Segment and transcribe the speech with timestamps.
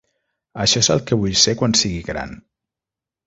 [0.63, 2.33] Això és el que vull ser quan sigui gran.